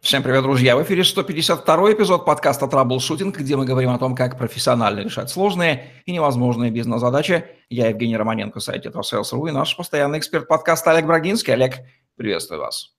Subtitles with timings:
[0.00, 0.76] Всем привет, друзья!
[0.76, 5.92] В эфире 152 эпизод подкаста «Траблшутинг», где мы говорим о том, как профессионально решать сложные
[6.06, 7.44] и невозможные бизнес-задачи.
[7.68, 11.52] Я Евгений Романенко, сайт «Tetrasales.ru» и наш постоянный эксперт подкаста Олег Брагинский.
[11.52, 11.80] Олег,
[12.16, 12.94] приветствую вас.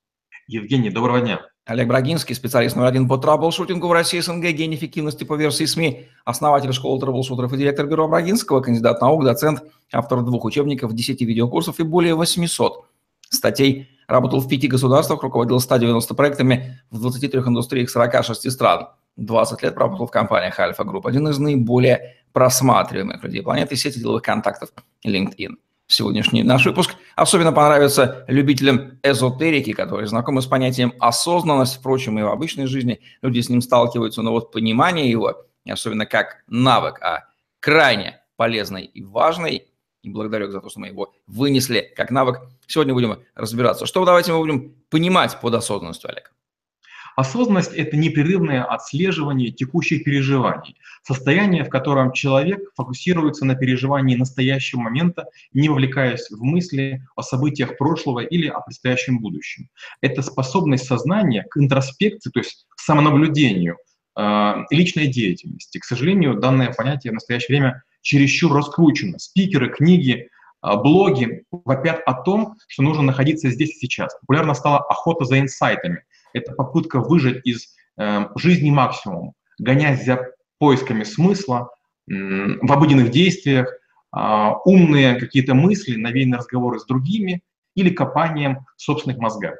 [0.46, 1.40] Евгений, доброго дня.
[1.64, 6.06] Олег Брагинский, специалист номер один по траблшутингу в России СНГ, гений эффективности по версии СМИ,
[6.24, 11.80] основатель школы траблшутеров и директор бюро Брагинского, кандидат наук, доцент, автор двух учебников, 10 видеокурсов
[11.80, 12.84] и более 800
[13.28, 18.88] статей Работал в пяти государствах, руководил 190 проектами в 23 индустриях 46 стран.
[19.16, 21.06] 20 лет работал в компаниях Альфа Групп.
[21.06, 24.70] Один из наиболее просматриваемых людей планеты сети деловых контактов
[25.06, 25.56] LinkedIn.
[25.86, 31.76] Сегодняшний наш выпуск особенно понравится любителям эзотерики, которые знакомы с понятием осознанность.
[31.76, 36.44] Впрочем, и в обычной жизни люди с ним сталкиваются, но вот понимание его, особенно как
[36.46, 37.24] навык, а
[37.60, 39.66] крайне полезный и важный,
[40.02, 42.40] и благодарю за то, что мы его вынесли как навык.
[42.66, 43.86] Сегодня будем разбираться.
[43.86, 46.32] Что давайте мы будем понимать под осознанностью, Олег?
[47.14, 55.26] Осознанность– это непрерывное отслеживание текущих переживаний, состояние, в котором человек фокусируется на переживании настоящего момента,
[55.52, 59.68] не вовлекаясь в мысли о событиях прошлого или о предстоящем будущем.
[60.00, 63.76] Это способность сознания к интроспекции, то есть к самонаблюдению,
[64.16, 65.78] э, личной деятельности.
[65.78, 69.18] К сожалению, данное понятие в настоящее время чересчур раскручено.
[69.18, 70.28] Спикеры, книги,
[70.60, 74.14] а, блоги вопят о том, что нужно находиться здесь и сейчас.
[74.20, 76.04] Популярно стала охота за инсайтами.
[76.32, 81.68] Это попытка выжать из э, жизни максимум, гонясь за поисками смысла
[82.06, 87.42] в обыденных действиях, э, умные какие-то мысли, навеянные разговоры с другими
[87.74, 89.56] или копанием в собственных мозгах.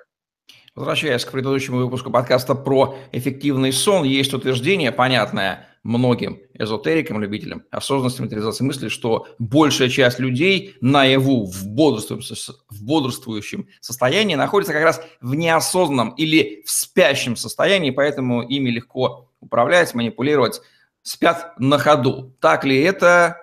[0.74, 8.22] Возвращаясь к предыдущему выпуску подкаста про эффективный сон, есть утверждение, понятное многим эзотерикам, любителям осознанности,
[8.22, 15.02] материализации мысли, что большая часть людей наяву в бодрствующем, в бодрствующем состоянии находится как раз
[15.20, 20.62] в неосознанном или в спящем состоянии, поэтому ими легко управлять, манипулировать,
[21.02, 22.34] спят на ходу.
[22.40, 23.38] Так ли это?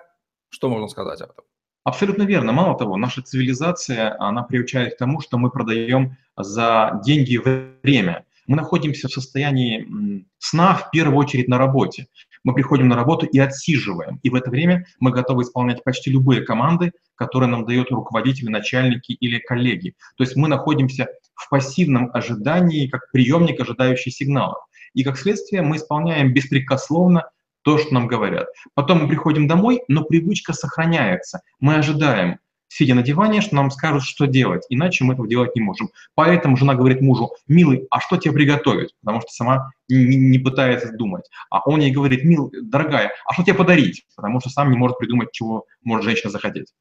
[0.48, 1.44] Что можно сказать об этом?
[1.84, 2.52] Абсолютно верно.
[2.52, 7.36] Мало того, наша цивилизация, она приучает к тому, что мы продаем за деньги
[7.82, 8.26] время.
[8.46, 12.08] Мы находимся в состоянии сна в первую очередь на работе.
[12.44, 14.18] Мы приходим на работу и отсиживаем.
[14.22, 19.12] И в это время мы готовы исполнять почти любые команды, которые нам дают руководители, начальники
[19.12, 19.94] или коллеги.
[20.16, 24.58] То есть мы находимся в пассивном ожидании, как приемник, ожидающий сигналов.
[24.94, 27.30] И как следствие мы исполняем беспрекословно
[27.62, 28.48] то, что нам говорят.
[28.74, 31.40] Потом мы приходим домой, но привычка сохраняется.
[31.60, 32.38] Мы ожидаем,
[32.70, 35.90] сидя на диване, что нам скажут, что делать, иначе мы этого делать не можем.
[36.14, 38.94] Поэтому жена говорит мужу, милый, а что тебе приготовить?
[39.00, 41.24] Потому что сама не, не пытается думать.
[41.50, 44.04] А он ей говорит, мил, дорогая, а что тебе подарить?
[44.16, 46.72] Потому что сам не может придумать, чего может женщина захотеть.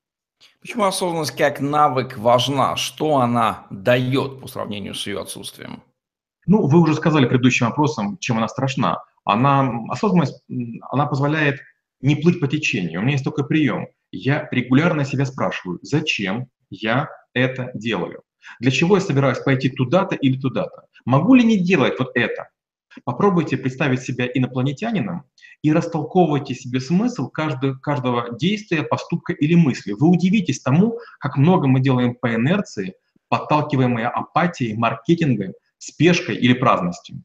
[0.61, 2.75] Почему осознанность как навык важна?
[2.75, 5.83] Что она дает по сравнению с ее отсутствием?
[6.45, 10.43] Ну, вы уже сказали предыдущим вопросом, чем она страшна она, осознанность,
[10.89, 11.59] она позволяет
[12.01, 12.99] не плыть по течению.
[12.99, 13.87] У меня есть только прием.
[14.11, 18.23] Я регулярно себя спрашиваю, зачем я это делаю?
[18.59, 20.87] Для чего я собираюсь пойти туда-то или туда-то?
[21.05, 22.49] Могу ли не делать вот это?
[23.03, 25.25] Попробуйте представить себя инопланетянином
[25.61, 29.91] и растолковывайте себе смысл каждого, каждого действия, поступка или мысли.
[29.91, 32.95] Вы удивитесь тому, как много мы делаем по инерции,
[33.27, 37.23] подталкиваемые апатией, маркетингом, спешкой или праздностью.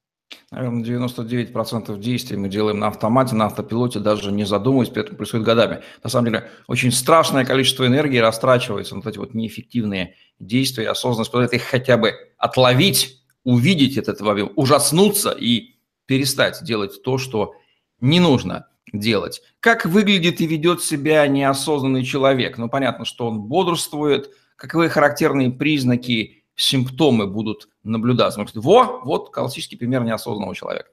[0.51, 5.47] Наверное, 99% действий мы делаем на автомате, на автопилоте, даже не задумываясь, при этом происходит
[5.47, 5.83] годами.
[6.03, 10.89] На самом деле, очень страшное количество энергии растрачивается на вот эти вот неэффективные действия.
[10.89, 17.55] Осознанность позволяет их хотя бы отловить, увидеть этот объем, ужаснуться и перестать делать то, что
[18.01, 19.43] не нужно делать.
[19.61, 22.59] Как выглядит и ведет себя неосознанный человек?
[22.59, 28.39] Ну, понятно, что он бодрствует, каковы характерные признаки симптомы будут наблюдаться.
[28.39, 30.89] Мы говорим, во, вот классический пример неосознанного человека.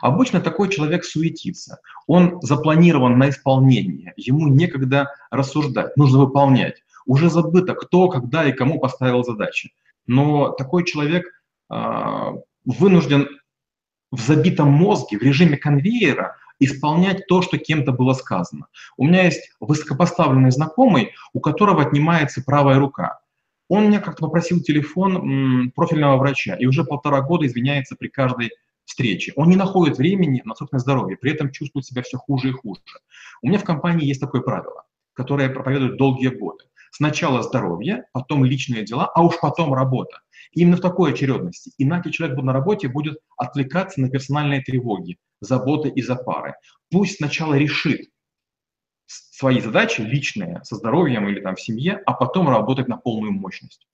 [0.00, 1.80] Обычно такой человек суетится.
[2.06, 4.12] Он запланирован на исполнение.
[4.16, 6.82] Ему некогда рассуждать, нужно выполнять.
[7.06, 9.72] Уже забыто, кто, когда и кому поставил задачи.
[10.06, 11.24] Но такой человек
[11.70, 12.32] э,
[12.64, 13.28] вынужден
[14.10, 18.66] в забитом мозге, в режиме конвейера исполнять то, что кем-то было сказано.
[18.96, 23.20] У меня есть высокопоставленный знакомый, у которого отнимается правая рука.
[23.70, 28.50] Он меня как-то попросил телефон профильного врача и уже полтора года извиняется при каждой
[28.84, 29.32] встрече.
[29.36, 32.82] Он не находит времени на собственное здоровье, при этом чувствует себя все хуже и хуже.
[33.42, 34.82] У меня в компании есть такое правило,
[35.12, 36.64] которое я проповедую долгие годы.
[36.90, 40.18] Сначала здоровье, потом личные дела, а уж потом работа.
[40.50, 41.70] И именно в такой очередности.
[41.78, 46.54] Иначе человек на работе будет отвлекаться на персональные тревоги, заботы и запары.
[46.90, 48.10] Пусть сначала решит,
[49.10, 53.86] свои задачи личные, со здоровьем или там в семье, а потом работать на полную мощность.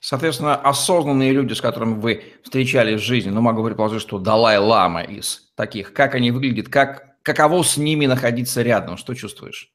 [0.00, 5.52] Соответственно, осознанные люди, с которыми вы встречались в жизни, ну, могу предположить, что Далай-Лама из
[5.56, 9.72] таких, как они выглядят, как, каково с ними находиться рядом, что чувствуешь?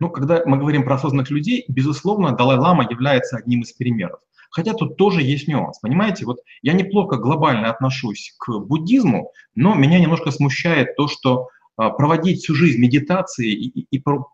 [0.00, 4.20] Ну, когда мы говорим про осознанных людей, безусловно, Далай-Лама является одним из примеров.
[4.50, 5.78] Хотя тут тоже есть нюанс.
[5.80, 12.42] Понимаете, вот я неплохо глобально отношусь к буддизму, но меня немножко смущает то, что проводить
[12.42, 14.28] всю жизнь медитации и, и, и по,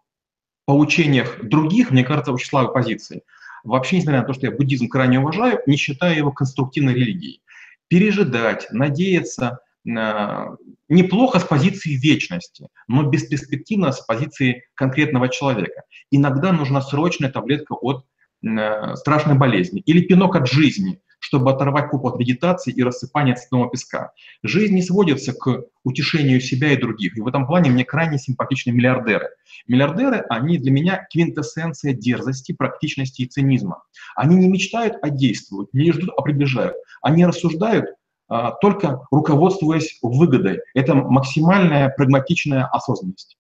[0.67, 3.23] поучениях других, мне кажется, очень слабой позицией.
[3.64, 7.43] Вообще, несмотря на то, что я буддизм крайне уважаю, не считаю его конструктивной религией.
[7.88, 10.46] Пережидать, надеяться э,
[10.88, 15.82] неплохо с позиции вечности, но бесперспективно с позиции конкретного человека.
[16.11, 18.05] Иногда нужна срочная таблетка от
[18.46, 23.70] Э, страшной болезни, или пинок от жизни, чтобы оторвать пупу от вегетации и рассыпания цветного
[23.70, 24.12] песка.
[24.42, 27.16] Жизнь не сводится к утешению себя и других.
[27.16, 29.28] И в этом плане мне крайне симпатичны миллиардеры.
[29.66, 33.82] Миллиардеры, они для меня квинтэссенция дерзости, практичности и цинизма.
[34.14, 36.76] Они не мечтают, а действуют, не ждут, а приближают.
[37.02, 37.86] Они рассуждают
[38.28, 40.60] а, только руководствуясь выгодой.
[40.74, 43.38] Это максимальная прагматичная осознанность.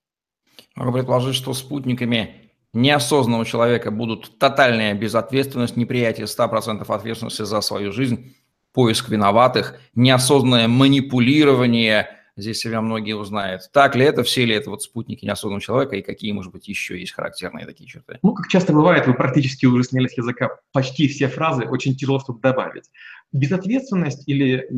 [0.74, 8.34] Могу предположить, что спутниками неосознанного человека будут тотальная безответственность, неприятие 100% ответственности за свою жизнь,
[8.72, 13.62] поиск виноватых, неосознанное манипулирование, здесь себя многие узнают.
[13.72, 16.98] Так ли это, все ли это вот спутники неосознанного человека и какие, может быть, еще
[16.98, 18.18] есть характерные такие черты?
[18.22, 22.20] Ну, как часто бывает, вы практически уже сняли с языка почти все фразы, очень тяжело
[22.20, 22.84] что-то добавить.
[23.32, 24.68] Безответственность или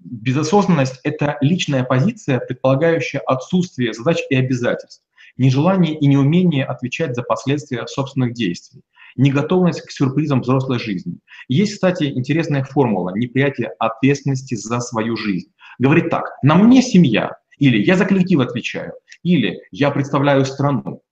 [0.00, 5.05] безосознанность– это личная позиция, предполагающая отсутствие задач и обязательств
[5.36, 8.82] нежелание и неумение отвечать за последствия собственных действий,
[9.16, 11.18] неготовность к сюрпризам взрослой жизни.
[11.48, 15.50] Есть, кстати, интересная формула неприятия ответственности за свою жизнь.
[15.78, 18.92] Говорит так, на мне семья, или я за коллектив отвечаю,
[19.22, 21.02] или я представляю страну.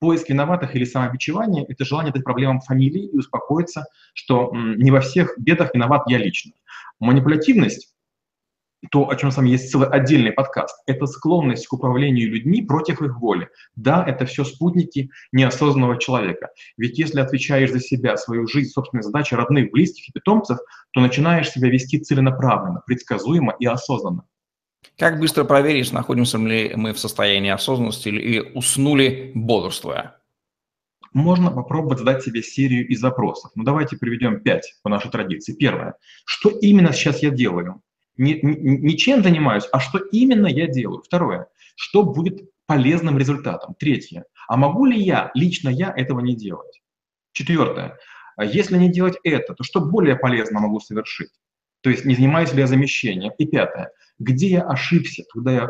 [0.00, 5.34] Поиск виноватых или самобичевание– это желание дать проблемам фамилии и успокоиться, что не во всех
[5.38, 6.52] бедах виноват я лично.
[7.00, 7.93] Манипулятивность
[8.90, 13.02] то, о чем с вами есть целый отдельный подкаст, это склонность к управлению людьми против
[13.02, 13.48] их воли.
[13.76, 16.50] Да, это все спутники неосознанного человека.
[16.76, 20.58] Ведь если отвечаешь за себя, свою жизнь, собственные задачи родных, близких и питомцев,
[20.92, 24.24] то начинаешь себя вести целенаправленно, предсказуемо и осознанно.
[24.98, 30.20] Как быстро проверить, находимся ли мы в состоянии осознанности или уснули бодрствуя?
[31.12, 33.52] Можно попробовать задать себе серию из запросов.
[33.54, 35.54] Ну давайте приведем пять по нашей традиции.
[35.54, 35.94] Первое.
[36.24, 37.80] Что именно сейчас я делаю?
[38.16, 41.02] Не, не чем занимаюсь, а что именно я делаю.
[41.02, 43.74] Второе, что будет полезным результатом.
[43.78, 46.82] Третье, а могу ли я, лично я, этого не делать?
[47.32, 47.98] Четвертое,
[48.36, 51.30] а если не делать это, то что более полезно могу совершить?
[51.82, 53.32] То есть не занимаюсь ли я замещением?
[53.38, 55.68] И пятое, где я ошибся, когда я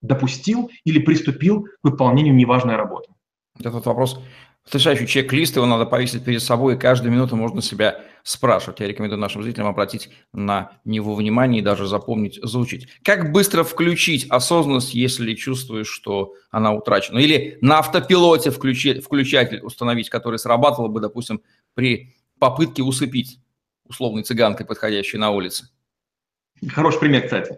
[0.00, 3.12] допустил или приступил к выполнению неважной работы?
[3.58, 4.20] Этот вопрос
[4.68, 8.80] потрясающий чек-лист, его надо повесить перед собой, и каждую минуту можно себя спрашивать.
[8.80, 12.86] Я рекомендую нашим зрителям обратить на него внимание и даже запомнить, заучить.
[13.02, 17.18] Как быстро включить осознанность, если чувствуешь, что она утрачена?
[17.18, 21.40] Или на автопилоте включить, включатель установить, который срабатывал бы, допустим,
[21.72, 23.40] при попытке усыпить
[23.84, 25.70] условной цыганкой, подходящей на улице?
[26.68, 27.56] Хороший пример, кстати.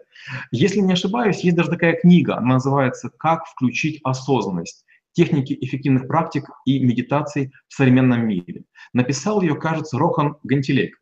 [0.52, 4.84] Если не ошибаюсь, есть даже такая книга, она называется «Как включить осознанность»
[5.20, 8.64] техники эффективных практик и медитаций в современном мире.
[8.94, 10.96] Написал ее, кажется, Рохан Гантилек.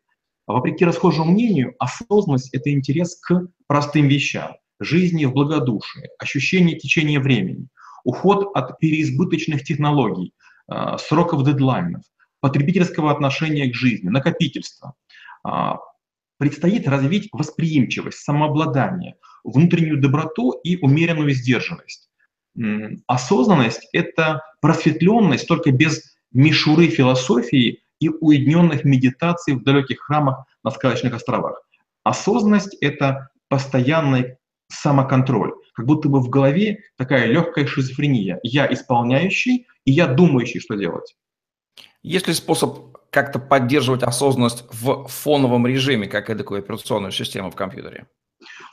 [0.45, 7.67] Вопреки расхожему мнению, осознанность– это интерес к простым вещам, жизни в благодушии, ощущение течения времени,
[8.03, 10.33] уход от переизбыточных технологий,
[10.67, 12.01] а, сроков дедлайнов,
[12.41, 14.95] потребительского отношения к жизни, накопительства.
[15.45, 15.77] А,
[16.39, 19.15] предстоит развить восприимчивость, самообладание,
[19.45, 22.08] внутреннюю доброту и умеренную сдержанность.
[23.07, 31.13] Осознанность— это просветленность только без мишуры философии и уединенных медитаций в далеких храмах на сказочных
[31.13, 31.61] островах.
[32.03, 34.37] Осознанность— это постоянный
[34.71, 38.39] самоконтроль, как будто бы в голове такая легкая шизофрения.
[38.43, 41.15] Я исполняющий, и я думающий, что делать.
[42.03, 48.07] Есть ли способ как-то поддерживать осознанность в фоновом режиме, как эдакую операционную систему в компьютере?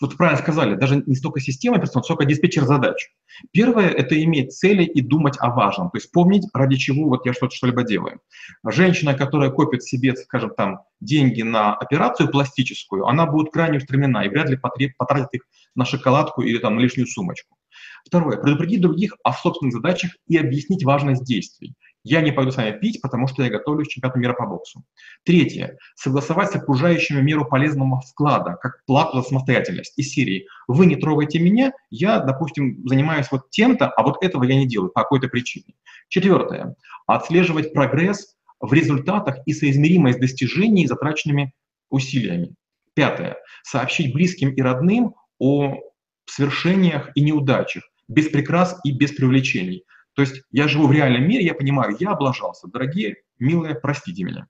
[0.00, 3.08] Вот правильно сказали, даже не столько система операционная, сколько диспетчер задач.
[3.52, 7.32] Первое– это иметь цели и думать о важном, то есть помнить, ради чего вот я
[7.32, 8.20] что-то что-либо делаю.
[8.66, 14.28] Женщина, которая копит себе, скажем там, деньги на операцию пластическую, она будет крайне устремлена и
[14.28, 15.42] вряд ли потратит их
[15.74, 17.56] на шоколадку или там на лишнюю сумочку.
[18.04, 21.74] Второе– предупредить других о собственных задачах и объяснить важность действий.
[22.08, 24.84] Я не пойду с вами пить, потому что я готовлюсь к чемпионату мира по боксу.
[25.24, 25.76] Третье.
[25.96, 29.92] Согласовать с окружающими меру полезного вклада, как плату за самостоятельность.
[29.96, 34.54] Из серии «Вы не трогайте меня, я, допустим, занимаюсь вот тем-то, а вот этого я
[34.54, 35.74] не делаю по какой-то причине».
[36.08, 36.76] Четвертое.
[37.08, 41.54] Отслеживать прогресс, в результатах и соизмеримость достижений затраченными
[41.90, 42.54] усилиями.
[42.94, 43.36] Пятое.
[43.64, 45.80] Сообщить близким и родным о
[46.26, 49.82] свершениях и неудачах, без прикрас и без привлечений.
[50.16, 52.66] То есть я живу в реальном мире, я понимаю, я облажался.
[52.68, 54.46] Дорогие, милые, простите меня.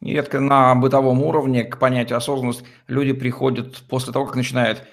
[0.00, 4.84] Нередко на бытовом уровне к понятию осознанность люди приходят после того, как начинают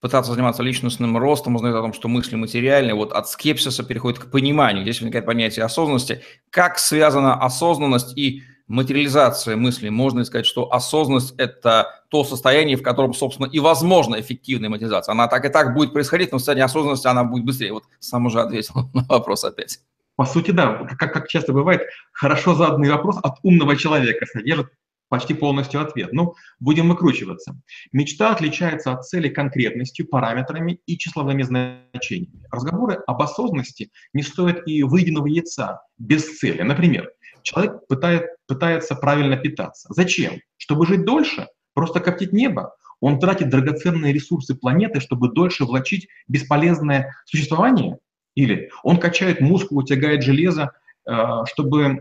[0.00, 4.30] пытаться заниматься личностным ростом, узнают о том, что мысли материальны, вот от скепсиса переходит к
[4.30, 4.82] пониманию.
[4.82, 6.22] Здесь возникает понятие осознанности.
[6.48, 9.90] Как связана осознанность и материализация мыслей?
[9.90, 15.12] Можно сказать, что осознанность– это то состояние, в котором, собственно, и возможна эффективная материализация?
[15.12, 17.72] Она так и так будет происходить, но в состоянии осознанности она будет быстрее.
[17.72, 19.80] Вот сам уже ответил на вопрос опять.
[20.16, 24.68] По сути, да, как, как часто бывает, хорошо заданный вопрос от умного человека содержит
[25.08, 26.12] почти полностью ответ.
[26.12, 27.60] Ну, будем выкручиваться.
[27.92, 32.42] Мечта отличается от цели конкретностью, параметрами и числовыми значениями.
[32.50, 36.62] Разговоры об осознанности не стоят и выеденного яйца без цели.
[36.62, 37.10] Например,
[37.44, 39.88] человек пытает, пытается правильно питаться.
[39.94, 40.40] Зачем?
[40.56, 41.46] Чтобы жить дольше?
[41.74, 42.74] Просто коптить небо?
[43.00, 47.98] Он тратит драгоценные ресурсы планеты, чтобы дольше влачить бесполезное существование?
[48.34, 50.72] Или он качает мускулы, тягает железо,
[51.06, 51.12] э,
[51.46, 52.00] чтобы...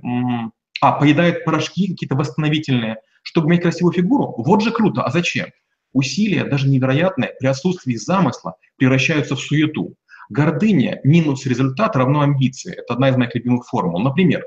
[0.81, 4.33] А, поедает порошки какие-то восстановительные, чтобы иметь красивую фигуру?
[4.38, 5.47] Вот же круто, а зачем?
[5.93, 9.93] Усилия, даже невероятные, при отсутствии замысла превращаются в суету.
[10.33, 12.73] Гордыня минус результат равно амбиции.
[12.73, 13.99] Это одна из моих любимых формул.
[13.99, 14.43] Например,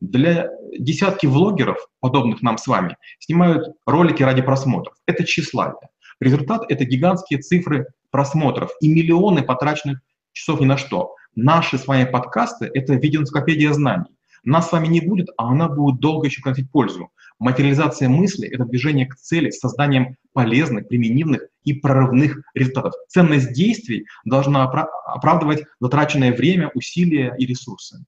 [0.00, 4.94] для десятки влогеров, подобных нам с вами, снимают ролики ради просмотров.
[5.04, 5.90] Это тщеславие.
[6.20, 10.00] Результат– это гигантские цифры просмотров и миллионы потраченных
[10.32, 11.14] часов ни на что.
[11.34, 14.15] Наши с вами подкасты– это видеоэнциклопедия знаний.
[14.46, 17.10] Нас с вами не будет, а она будет долго еще приносить пользу.
[17.40, 22.94] Материализация мысли– это движение к цели с созданием полезных, применимых и прорывных результатов.
[23.08, 28.04] Ценность действий должна оправдывать затраченное время, усилия и ресурсы.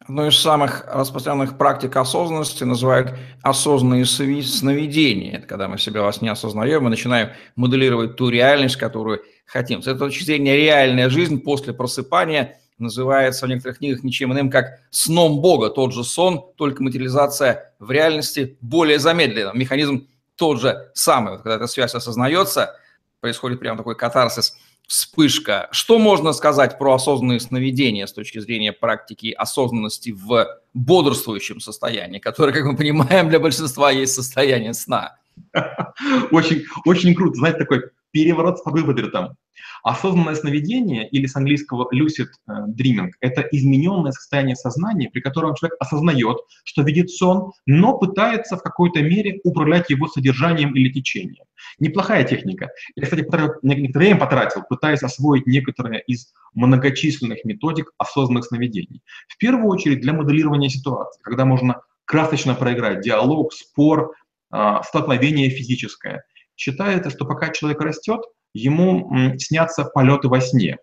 [0.00, 5.38] Одной из самых распространенных практик осознанности называют осознанные сновидения.
[5.38, 9.80] Это когда мы себя вас не осознаем и начинаем моделировать ту реальность, которую хотим.
[9.80, 14.80] С этой точки зрения реальная жизнь после просыпания называется в некоторых книгах ничем иным, как
[14.90, 15.70] сном Бога.
[15.70, 19.52] Тот же сон, только материализация в реальности более замедлена.
[19.52, 21.32] Механизм тот же самый.
[21.32, 22.76] Вот когда эта связь осознается,
[23.20, 25.68] происходит прямо такой катарсис– вспышка.
[25.72, 32.52] Что можно сказать про осознанные сновидения с точки зрения практики осознанности в бодрствующем состоянии, которое,
[32.52, 35.16] как мы понимаем, для большинства есть состояние сна?
[36.30, 37.34] Очень, очень круто.
[37.34, 37.82] Знаете, такой
[38.14, 39.36] переворот по выводам.
[39.82, 45.76] Осознанное сновидение, или с английского lucid э, dreaming, это измененное состояние сознания, при котором человек
[45.80, 51.44] осознает, что видит сон, но пытается в какой-то мере управлять его содержанием или течением.
[51.78, 52.70] Неплохая техника.
[52.94, 59.02] Я, кстати, некоторое время потратил, пытаясь освоить некоторые из многочисленных методик осознанных сновидений.
[59.28, 64.14] В первую очередь для моделирования ситуации, когда можно красочно проиграть диалог, спор,
[64.50, 66.24] а, столкновение физическое.
[66.56, 68.20] Считается, что пока человек растет,
[68.52, 70.78] ему снятся полеты во сне.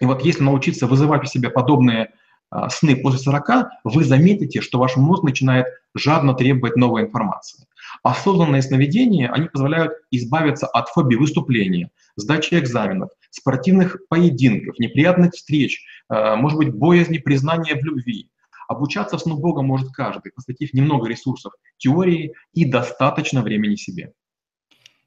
[0.00, 2.12] И вот если научиться вызывать у себя подобные
[2.50, 7.66] а, сны после 40, вы заметите, что ваш мозг начинает жадно требовать новой информации.
[8.02, 16.36] Осознанные сновидения, они позволяют избавиться от фобии выступления, сдачи экзаменов, спортивных поединков, неприятных встреч, а,
[16.36, 18.30] может быть, боязни признания в любви.
[18.68, 24.12] Обучаться сну Бога может каждый, посвятив немного ресурсов теории и достаточно времени себе.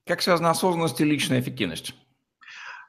[0.10, 1.94] Как связана осознанность и личная эффективность?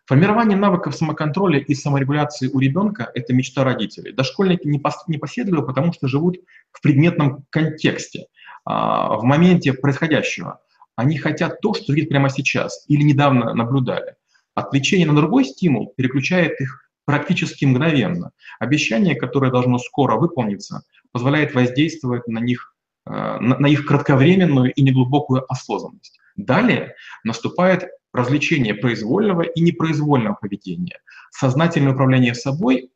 [0.06, 4.12] Формирование навыков самоконтроля и саморегуляции у ребенка– это мечта родителей.
[4.12, 6.38] Дошкольники не, пос, не последовали, потому что живут
[6.72, 8.28] в предметном контексте,
[8.64, 10.62] а, в моменте происходящего.
[10.96, 14.14] Они хотят то, что видят прямо сейчас или недавно наблюдали.
[14.54, 18.30] Отвлечение на другой стимул переключает их практически мгновенно.
[18.60, 22.74] Обещание, которое должно скоро выполниться, позволяет воздействовать на них,
[23.04, 26.19] э, на их кратковременную и неглубокую осознанность.
[26.36, 26.94] Далее
[27.24, 32.90] наступает развлечение произвольного и непроизвольного поведения, сознательное управление собой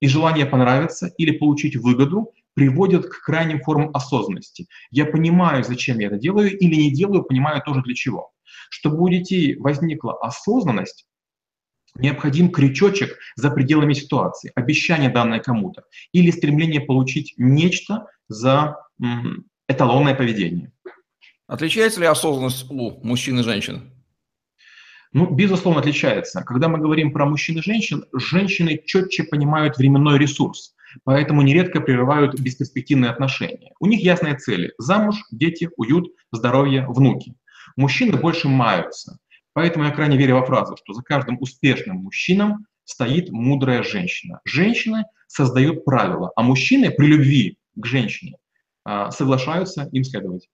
[0.00, 4.66] и желание понравиться или получить выгоду приводят к крайним формам осознанности.
[4.90, 8.32] Я понимаю, зачем я это делаю, или не делаю, понимаю тоже для чего.
[8.70, 11.06] Чтобы у детей возникла осознанность,
[11.94, 18.76] необходим крючочек за пределами ситуации, обещание данное кому-то, или стремление получить нечто за
[19.68, 20.72] эталонное поведение.
[21.50, 23.90] Отличается ли осознанность у мужчин и женщин?
[25.12, 26.42] Ну, безусловно, отличается.
[26.42, 32.38] Когда мы говорим про мужчин и женщин, женщины четче понимают временной ресурс, поэтому нередко прерывают
[32.38, 33.72] бесперспективные отношения.
[33.80, 37.34] У них ясные цели– замуж, дети, уют, здоровье, внуки.
[37.74, 39.18] Мужчины больше маются.
[39.52, 44.38] Поэтому я крайне верю во фразу, что за каждым успешным мужчином стоит мудрая женщина.
[44.44, 48.36] Женщины создают правила, а мужчины при любви к женщине
[48.84, 50.48] а, соглашаются им следовать.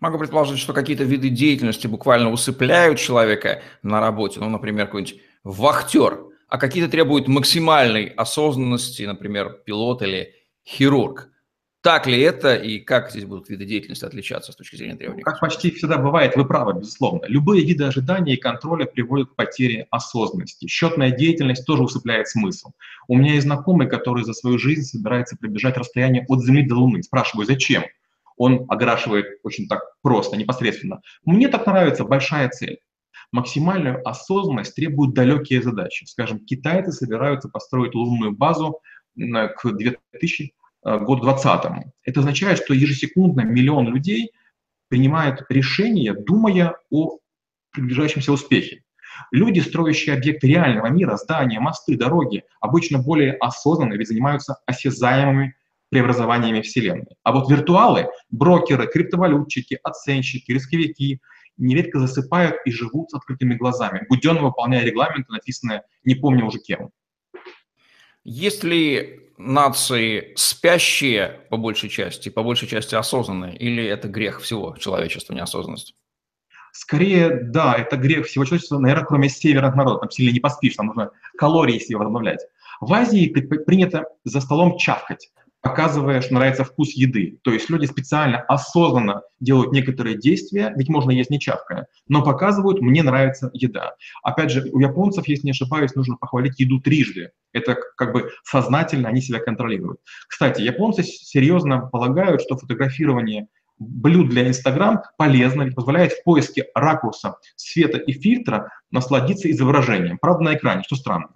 [0.00, 6.20] Могу предположить, что какие-то виды деятельности буквально усыпляют человека на работе, ну, например, какой-нибудь вахтер,
[6.48, 10.34] а какие-то требуют максимальной осознанности, например, пилот или
[10.66, 11.30] хирург.
[11.84, 15.22] Так ли это и как здесь будут виды деятельности отличаться с точки зрения требований?
[15.22, 17.26] Как почти всегда бывает, вы правы, безусловно.
[17.26, 20.66] Любые виды ожидания и контроля приводят к потере осознанности.
[20.66, 22.70] Счетная деятельность тоже усыпляет смысл.
[23.06, 27.02] У меня есть знакомый, который за свою жизнь собирается пробежать расстояние от Земли до Луны.
[27.02, 27.84] Спрашиваю, зачем?
[28.36, 31.00] Он ограшивает очень так просто, непосредственно.
[31.24, 32.78] Мне так нравится большая цель.
[33.32, 36.04] Максимальную осознанность требуют далекие задачи.
[36.04, 38.80] Скажем, китайцы собираются построить лунную базу
[39.16, 40.52] к 2000
[40.84, 41.92] Э, году 2020.
[42.04, 44.32] Это означает, что ежесекундно миллион людей
[44.88, 47.18] принимают решения, думая о
[47.70, 48.82] приближающемся успехе.
[49.30, 55.54] Люди, строящие объекты реального мира, здания, мосты, дороги, обычно более осознанно ведь занимаются осязаемыми
[55.94, 57.16] преобразованиями Вселенной.
[57.22, 61.20] А вот виртуалы, брокеры, криптовалютчики, оценщики, рисковики
[61.56, 66.90] нередко засыпают и живут с открытыми глазами, буденно выполняя регламенты, написанные не помню уже кем.
[68.24, 74.76] Есть ли нации спящие по большей части, по большей части осознанные, или это грех всего
[74.76, 75.94] человечества, неосознанность?
[76.72, 80.86] Скорее, да, это грех всего человечества, наверное, кроме северных народов, там сильно не поспишь, там
[80.86, 82.40] нужно калории себе возобновлять.
[82.80, 85.30] В Азии принято за столом чавкать
[85.64, 87.38] показывая, что нравится вкус еды.
[87.42, 92.82] То есть люди специально, осознанно делают некоторые действия, ведь можно есть не чавкая, но показывают,
[92.82, 93.94] мне нравится еда.
[94.22, 97.30] Опять же, у японцев, если не ошибаюсь, нужно похвалить еду трижды.
[97.52, 100.00] Это как бы сознательно они себя контролируют.
[100.28, 107.36] Кстати, японцы серьезно полагают, что фотографирование блюд для Инстаграм полезно, ведь позволяет в поиске ракурса,
[107.56, 110.18] света и фильтра насладиться изображением.
[110.18, 111.30] Правда, на экране, что странно.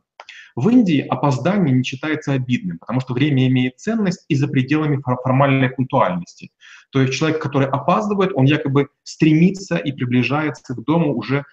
[0.58, 5.70] В Индии опоздание не считается обидным, потому что время имеет ценность и за пределами формальной
[5.70, 6.50] пунктуальности.
[6.90, 11.44] То есть человек, который опаздывает, он якобы стремится и приближается к дому уже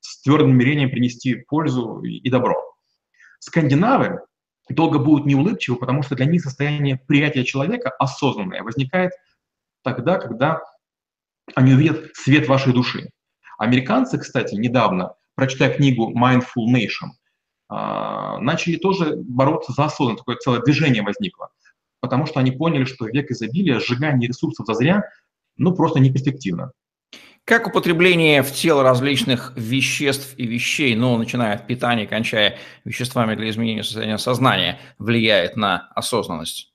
[0.00, 2.62] с твердым намерением принести пользу и добро.
[3.38, 4.20] Скандинавы
[4.68, 9.12] долго будут неулыбчивы, потому что для них состояние приятия человека осознанное возникает
[9.82, 10.60] тогда, когда
[11.54, 13.08] они увидят свет вашей души.
[13.56, 17.12] Американцы, кстати, недавно, прочитая книгу Mindful Nation,
[18.40, 21.50] начали тоже бороться за осознанность, такое целое движение возникло,
[22.00, 25.04] потому что они поняли, что век изобилия, сжигание ресурсов зазря,
[25.56, 26.72] ну, просто не перспективно.
[27.44, 33.50] Как употребление в тело различных веществ и вещей, ну, начиная от питания, кончая веществами для
[33.50, 36.72] изменения состояния сознания, влияет на осознанность?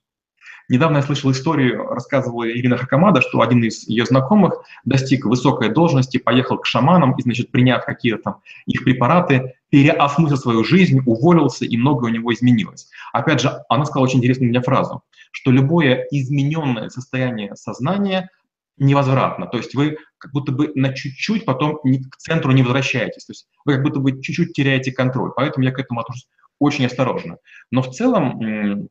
[0.70, 6.18] Недавно я слышал историю, рассказывала Ирина Хакамада, что один из ее знакомых достиг высокой должности,
[6.18, 11.78] поехал к шаманам и, значит, приняв какие-то там их препараты, переосмыслил свою жизнь, уволился, и
[11.78, 12.90] многое у него изменилось.
[13.14, 18.30] Опять же, она сказала очень интересную мне фразу, что любое измененное состояние сознания
[18.78, 19.48] невозвратно.
[19.48, 23.26] То есть вы как будто бы на чуть-чуть потом к центру не возвращаетесь.
[23.26, 25.32] То есть вы как будто бы чуть-чуть теряете контроль.
[25.36, 26.28] Поэтому я к этому отношусь
[26.60, 27.38] очень осторожно.
[27.72, 28.90] Но в целом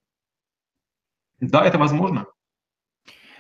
[1.41, 2.27] да, это возможно.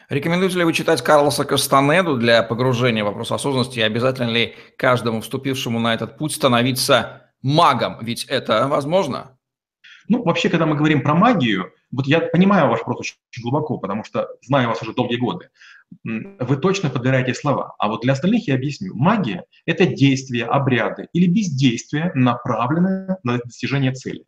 [0.09, 3.81] Рекомендуете ли вы читать Карлоса Кастанеду для погружения в вопрос осознанности?
[3.81, 7.99] И обязательно ли каждому вступившему на этот путь становиться магом?
[8.01, 9.39] Ведь это возможно.
[10.09, 14.05] Ну, вообще, когда мы говорим про магию, вот я понимаю ваш вопрос очень глубоко, потому
[14.05, 15.49] что знаю вас уже долгие годы.
[16.05, 17.75] Вы точно подбираете слова.
[17.79, 18.95] А вот для остальных я объясню.
[18.95, 24.25] Магия– это действия, обряды или бездействие, направленные на достижение цели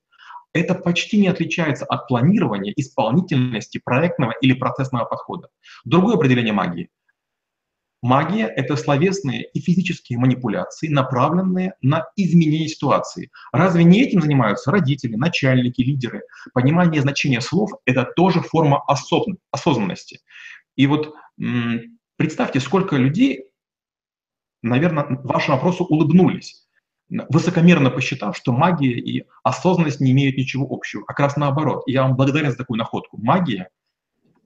[0.53, 5.49] это почти не отличается от планирования, исполнительности, проектного или процессного подхода.
[5.85, 6.91] Другое определение магии.
[8.01, 13.31] Магия— это словесные и физические манипуляции, направленные на изменение ситуации.
[13.53, 16.23] Разве не этим занимаются родители, начальники, лидеры?
[16.55, 18.85] Понимание значения слов— это тоже форма
[19.51, 20.21] осознанности.
[20.77, 21.15] И вот
[22.17, 23.47] представьте, сколько людей,
[24.63, 26.65] наверное, вашему вопросу улыбнулись
[27.09, 31.85] высокомерно посчитав, что магия и осознанность не имеют ничего общего, а как раз наоборот.
[31.87, 33.17] И я вам благодарен за такую находку.
[33.17, 33.71] Магия—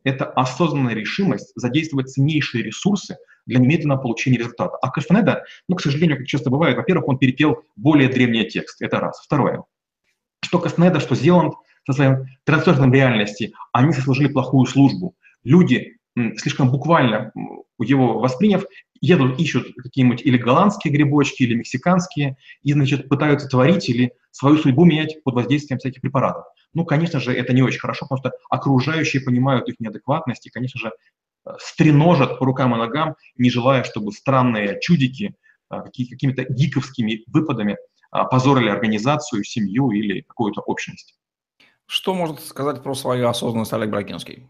[0.04, 4.76] это осознанная решимость задействовать ценнейшие ресурсы для немедленного получения результата.
[4.80, 9.00] А Кастанеда, ну, к сожалению, как часто бывает, во-первых, он перепел более древний текст, это
[9.00, 9.20] раз.
[9.24, 9.64] Второе,
[10.44, 11.54] что Кастанеда, что Зеланд
[11.86, 15.16] со своим трансфером реальности, они сослужили плохую службу.
[15.42, 15.96] Люди,
[16.36, 17.32] слишком буквально
[17.78, 18.64] его восприняв,
[19.00, 24.84] едут, ищут какие-нибудь или голландские грибочки, или мексиканские, и, значит, пытаются творить или свою судьбу
[24.84, 26.44] менять под воздействием всяких препаратов.
[26.72, 30.78] Ну, конечно же, это не очень хорошо, потому что окружающие понимают их неадекватность и, конечно
[30.80, 30.92] же,
[31.58, 35.34] стреножат по рукам и ногам, не желая, чтобы странные чудики
[35.68, 37.76] а, какими-то гиковскими выпадами
[38.10, 41.16] а, позорили организацию, семью или какую-то общность.
[41.86, 44.48] Что может сказать про свою осознанность Олег Брагинский?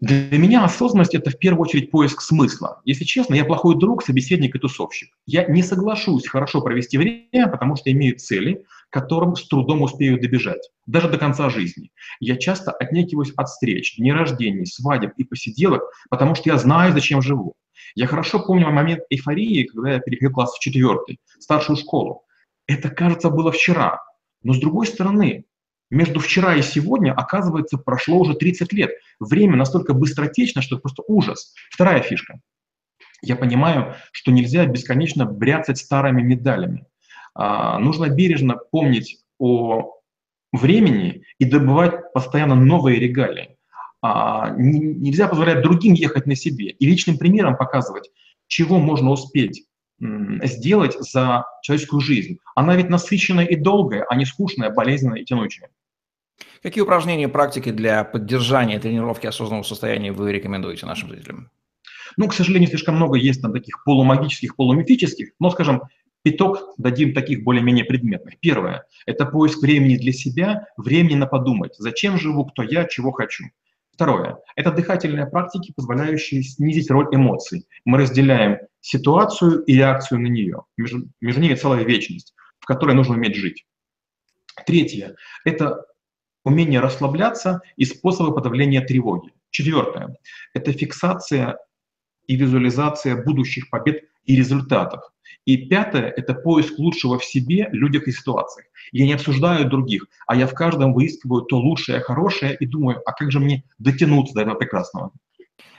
[0.00, 2.80] Для меня осознанность– это в первую очередь поиск смысла.
[2.84, 5.10] Если честно, я плохой друг, собеседник и тусовщик.
[5.26, 10.70] Я не соглашусь хорошо провести время, потому что имею цели, которым с трудом успею добежать,
[10.86, 11.90] даже до конца жизни.
[12.20, 17.22] Я часто отнекиваюсь от встреч, дней рождений, свадеб и посиделок, потому что я знаю, зачем
[17.22, 17.54] живу.
[17.94, 22.24] Я хорошо помню момент эйфории, когда я переходил класс в четвертый, старшую школу.
[22.66, 24.00] Это, кажется, было вчера.
[24.42, 25.44] Но с другой стороны,
[25.90, 28.90] между вчера и сегодня, оказывается, прошло уже 30 лет.
[29.20, 31.54] Время настолько быстротечно, что это просто ужас.
[31.70, 32.40] Вторая фишка.
[33.22, 36.86] Я понимаю, что нельзя бесконечно бряцать старыми медалями.
[37.34, 40.00] А, нужно бережно помнить о
[40.52, 43.56] времени и добывать постоянно новые регалии.
[44.02, 48.10] А, нельзя позволять другим ехать на себе и личным примером показывать,
[48.46, 49.65] чего можно успеть
[49.98, 52.38] сделать за человеческую жизнь.
[52.54, 55.70] Она ведь насыщенная и долгая, а не скучная, болезненная и тянучая.
[56.62, 61.50] Какие упражнения и практики для поддержания тренировки осознанного состояния вы рекомендуете нашим зрителям?
[62.16, 65.82] Ну, к сожалению, слишком много есть там таких полумагических, полумифических, но, скажем,
[66.22, 68.38] пяток дадим таких более-менее предметных.
[68.40, 73.44] Первое– это поиск времени для себя, времени на подумать, зачем живу, кто я, чего хочу.
[73.92, 77.66] Второе– это дыхательные практики, позволяющие снизить роль эмоций.
[77.84, 80.62] Мы разделяем ситуацию и реакцию на нее.
[80.76, 83.66] Между, между ними целая вечность, в которой нужно уметь жить.
[84.64, 85.84] Третье– это
[86.44, 89.32] умение расслабляться и способы подавления тревоги.
[89.50, 90.16] Четвертое–
[90.54, 91.58] это фиксация
[92.28, 95.02] и визуализация будущих побед и результатов.
[95.46, 98.66] И пятое– это поиск лучшего в себе, людях и ситуациях.
[98.92, 103.12] Я не обсуждаю других, а я в каждом выискиваю то лучшее, хорошее и думаю, а
[103.12, 105.10] как же мне дотянуться до этого прекрасного?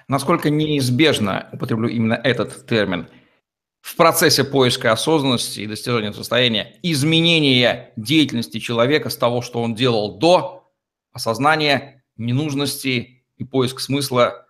[0.08, 3.08] Насколько неизбежно, употреблю именно этот термин,
[3.82, 10.18] в процессе поиска осознанности и достижения состояния изменения деятельности человека с того, что он делал
[10.18, 10.72] до
[11.14, 14.48] осознания ненужности и поиск смысла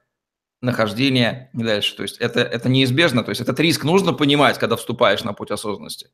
[0.62, 1.96] нахождения и дальше.
[1.96, 5.52] То есть это, это неизбежно, то есть этот риск нужно понимать, когда вступаешь на путь
[5.52, 6.10] осознанности.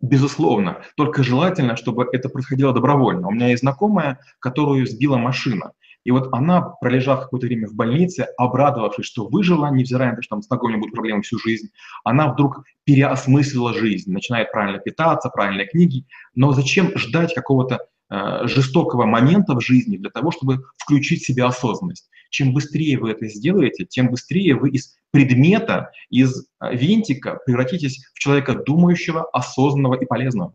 [0.00, 0.82] Безусловно.
[0.96, 3.28] Только желательно, чтобы это происходило добровольно.
[3.28, 5.72] У меня есть знакомая, которую сбила машина.
[6.04, 10.36] И вот она, пролежав какое-то время в больнице, обрадовавшись, что выжила, невзирая на то, что
[10.36, 11.68] там с ногой будут проблемы всю жизнь,
[12.04, 16.04] она вдруг переосмыслила жизнь, начинает правильно питаться, правильные книги.
[16.34, 21.46] Но зачем ждать какого-то э, жестокого момента в жизни для того, чтобы включить в себя
[21.46, 22.08] осознанность?
[22.30, 28.18] Чем быстрее вы это сделаете, тем быстрее вы из предмета, из а, винтика превратитесь в
[28.18, 30.54] человека думающего, осознанного и полезного.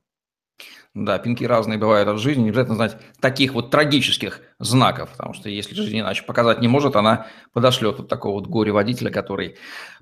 [0.99, 5.47] Да, пинки разные бывают от жизни, не обязательно знать таких вот трагических знаков, потому что
[5.47, 9.57] если жизнь иначе показать не может, она подошлет вот такого вот горе-водителя, который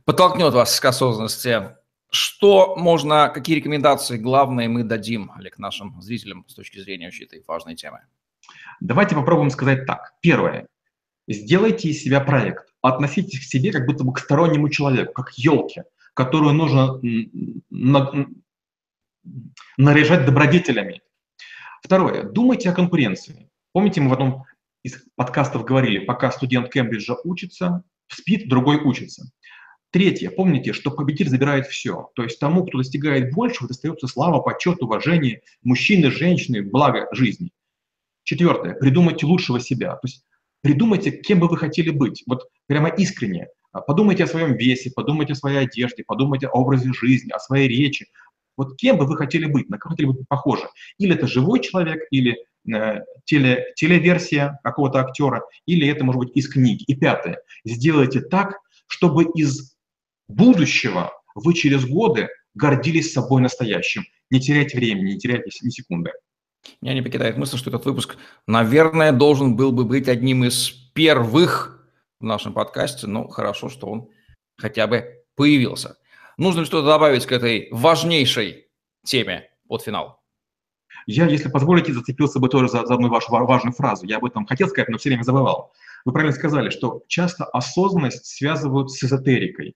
[0.05, 1.75] подтолкнет вас к осознанности.
[2.11, 7.43] Что можно, какие рекомендации главные мы дадим, Олег, нашим зрителям с точки зрения вообще этой
[7.45, 7.99] важной темы?
[8.79, 10.13] Давайте попробуем сказать так.
[10.21, 10.69] Первое.
[11.27, 12.67] Сделайте из себя проект.
[12.81, 17.01] Относитесь к себе как будто бы к стороннему человеку, как елке, которую нужно
[19.77, 21.01] наряжать добродетелями.
[21.83, 22.23] Второе.
[22.23, 23.49] Думайте о конкуренции.
[23.71, 24.43] Помните, мы в одном
[24.83, 29.31] из подкастов говорили, пока студент Кембриджа учится, спит, другой учится.
[29.91, 30.29] Третье.
[30.29, 32.09] Помните, что победитель забирает все.
[32.15, 37.51] То есть тому, кто достигает большего, достается слава, почет, уважение, мужчины, женщины, благо жизни.
[38.23, 38.73] Четвертое.
[38.73, 39.93] Придумайте лучшего себя.
[39.93, 40.25] То есть
[40.65, 43.49] Придумайте, кем бы вы хотели быть, вот прямо искренне.
[43.85, 48.07] Подумайте о своем весе, подумайте о своей одежде, подумайте о образе жизни, о своей речи.
[48.57, 50.67] Вот кем бы вы хотели быть, на кого хотели быть похожи.
[50.97, 52.37] Или это живой человек, или
[52.71, 56.83] э, теле, телеверсия какого-то актера, или это может быть из книги.
[56.87, 57.39] И пятое.
[57.63, 59.75] Сделайте так, чтобы из
[60.27, 64.05] будущего вы через годы гордились собой настоящим.
[64.31, 66.11] Не теряйте времени, не теряйте ни секунды.
[66.81, 71.87] Меня не покидает мысль, что этот выпуск, наверное, должен был бы быть одним из первых
[72.19, 73.07] в нашем подкасте.
[73.07, 74.09] Но хорошо, что он
[74.57, 75.97] хотя бы появился.
[76.37, 78.67] Нужно ли что-то добавить к этой важнейшей
[79.03, 80.21] теме под финал?
[81.07, 84.05] Я, если позволите, зацепился бы тоже за, за одну вашу важную фразу.
[84.05, 85.71] Я об этом хотел сказать, но все время забывал.
[86.03, 89.75] Вы правильно сказали, что часто осознанность связывают с эзотерикой.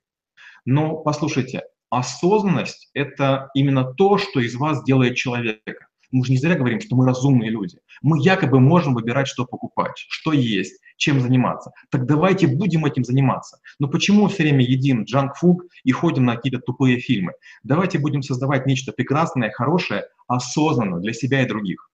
[0.65, 5.88] Но послушайте, осознанность– это именно то, что из вас делает человека.
[6.11, 7.79] Мы же не зря говорим, что мы разумные люди.
[8.01, 11.71] Мы якобы можем выбирать, что покупать, что есть, чем заниматься.
[11.89, 13.59] Так давайте будем этим заниматься.
[13.79, 17.33] Но почему все время едим джанк-фуд и ходим на какие-то тупые фильмы?
[17.63, 21.89] Давайте будем создавать нечто прекрасное, хорошее, осознанно для себя и других.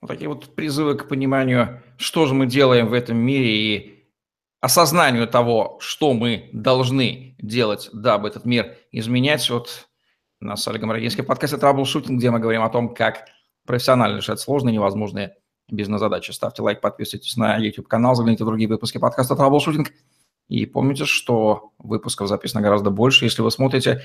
[0.00, 4.02] Вот такие вот призывы к пониманию, что же мы делаем в этом мире и
[4.60, 9.48] осознанию того, что мы должны делать, дабы этот мир изменять.
[9.50, 9.88] Вот
[10.42, 13.26] у нас с Олегом Брагинским подкасте «Траблшутинг», где мы говорим о том, как
[13.64, 15.36] профессионально решать сложные, невозможные
[15.70, 16.32] бизнес-задачи.
[16.32, 19.92] Ставьте лайк, подписывайтесь на YouTube-канал, загляните в другие выпуски подкаста «Траблшутинг».
[20.48, 23.24] И помните, что выпусков записано гораздо больше.
[23.24, 24.02] Если вы смотрите,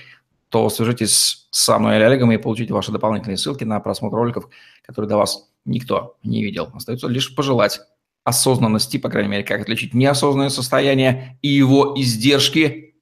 [0.50, 4.48] то свяжитесь со мной или Олегом и получите ваши дополнительные ссылки на просмотр роликов,
[4.84, 6.70] которые до вас никто не видел.
[6.74, 7.82] Остается лишь пожелать
[8.24, 12.96] осознанности, по крайней мере, как отличить неосознанное состояние и его издержки,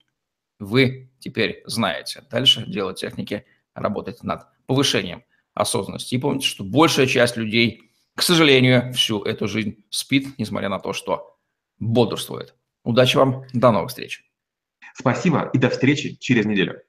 [0.60, 2.24] вы теперь знаете.
[2.30, 5.24] Дальше дело техники работать над повышением
[5.56, 6.14] осознанности.
[6.14, 10.94] И помните, что большая часть людей, к сожалению, всю эту жизнь спит, несмотря на то,
[10.94, 11.40] что
[11.80, 12.54] бодрствует.
[12.84, 14.24] Удачи вам, до новых встреч.
[14.94, 16.84] Спасибо и до встречи через неделю.